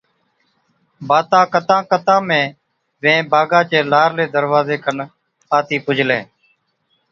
[1.07, 2.39] باتا ڪتان ڪتان ۾
[3.01, 4.97] وين باغا چي لارلي دَروازي کن
[5.57, 6.23] آتِي پُجلين۔